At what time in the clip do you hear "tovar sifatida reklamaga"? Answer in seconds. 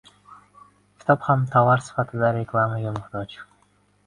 1.57-2.97